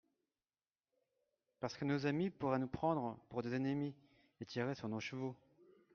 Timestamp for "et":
4.39-4.45